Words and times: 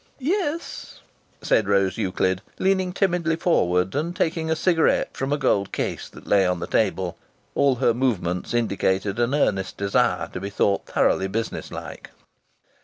"Yes," 0.17 0.99
said 1.43 1.67
Rose 1.67 1.95
Euclid, 1.95 2.41
leaning 2.57 2.91
timidly 2.91 3.35
forward 3.35 3.93
and 3.93 4.15
taking 4.15 4.49
a 4.49 4.55
cigarette 4.55 5.15
from 5.15 5.31
a 5.31 5.37
gold 5.37 5.71
case 5.71 6.09
that 6.09 6.25
lay 6.25 6.43
on 6.43 6.59
the 6.59 6.65
table. 6.65 7.19
All 7.53 7.75
her 7.75 7.93
movements 7.93 8.51
indicated 8.55 9.19
an 9.19 9.35
earnest 9.35 9.77
desire 9.77 10.27
to 10.29 10.39
be 10.39 10.49
thoroughly 10.49 11.27
business 11.27 11.69
like. 11.69 12.09